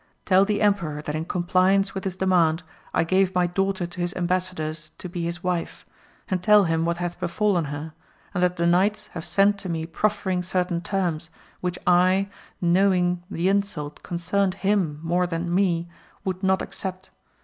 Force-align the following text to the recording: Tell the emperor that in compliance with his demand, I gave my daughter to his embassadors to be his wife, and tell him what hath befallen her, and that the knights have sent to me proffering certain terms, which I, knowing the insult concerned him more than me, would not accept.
Tell 0.25 0.45
the 0.45 0.63
emperor 0.63 1.03
that 1.03 1.13
in 1.13 1.25
compliance 1.25 1.93
with 1.93 2.05
his 2.05 2.15
demand, 2.15 2.63
I 2.91 3.03
gave 3.03 3.35
my 3.35 3.45
daughter 3.45 3.85
to 3.85 4.01
his 4.01 4.13
embassadors 4.15 4.89
to 4.97 5.07
be 5.07 5.25
his 5.25 5.43
wife, 5.43 5.85
and 6.27 6.41
tell 6.41 6.63
him 6.63 6.85
what 6.85 6.97
hath 6.97 7.19
befallen 7.19 7.65
her, 7.65 7.93
and 8.33 8.41
that 8.41 8.55
the 8.55 8.65
knights 8.65 9.09
have 9.09 9.23
sent 9.23 9.59
to 9.59 9.69
me 9.69 9.85
proffering 9.85 10.41
certain 10.41 10.81
terms, 10.81 11.29
which 11.59 11.77
I, 11.85 12.31
knowing 12.59 13.21
the 13.29 13.47
insult 13.47 14.01
concerned 14.01 14.55
him 14.65 14.99
more 15.03 15.27
than 15.27 15.53
me, 15.53 15.87
would 16.25 16.41
not 16.41 16.63
accept. 16.63 17.11